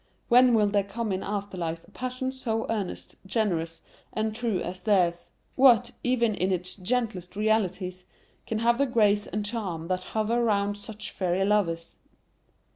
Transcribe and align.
When 0.29 0.55
will 0.55 0.65
there 0.65 0.81
come 0.83 1.11
in 1.11 1.21
after 1.21 1.59
life 1.59 1.87
a 1.87 1.91
passion 1.91 2.31
so 2.31 2.65
earnest, 2.71 3.17
generous, 3.23 3.83
and 4.11 4.33
true 4.33 4.59
as 4.59 4.83
theirs; 4.83 5.29
what, 5.55 5.91
even 6.03 6.33
in 6.33 6.51
its 6.51 6.75
gentlest 6.75 7.35
realities, 7.35 8.07
can 8.47 8.57
have 8.57 8.79
the 8.79 8.87
grace 8.87 9.27
and 9.27 9.45
charm 9.45 9.89
that 9.89 10.05
hover 10.17 10.43
round 10.43 10.79
such 10.79 11.11
fairy 11.11 11.45
lovers! 11.45 11.97